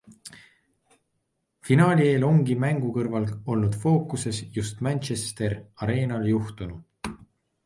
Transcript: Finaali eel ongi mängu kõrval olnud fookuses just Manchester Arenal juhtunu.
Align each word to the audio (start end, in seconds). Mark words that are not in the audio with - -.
Finaali 1.67 2.07
eel 2.13 2.25
ongi 2.29 2.55
mängu 2.63 2.89
kõrval 2.95 3.27
olnud 3.57 3.77
fookuses 3.85 4.41
just 4.57 4.83
Manchester 4.89 5.57
Arenal 5.87 6.29
juhtunu. 6.35 7.17